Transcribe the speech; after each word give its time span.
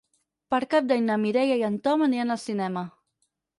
Per 0.55 0.59
Cap 0.71 0.87
d'Any 0.91 1.03
na 1.09 1.17
Mireia 1.27 1.59
i 1.61 1.63
en 1.69 1.77
Tom 1.89 2.07
aniran 2.09 2.37
al 2.39 2.43
cinema. 2.49 2.87